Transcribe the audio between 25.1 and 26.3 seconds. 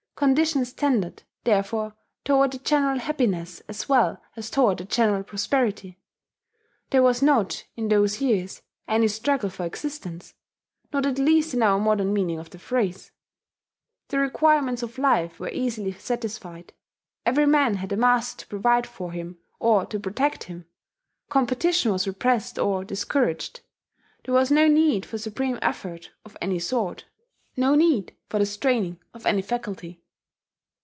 supreme effort